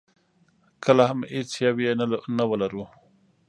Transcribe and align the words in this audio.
کله 0.83 1.03
هم 1.09 1.19
هېڅ 1.33 1.51
یو 1.65 1.75
یې 1.85 1.91
نه 2.37 2.45
ولرو. 2.49 2.83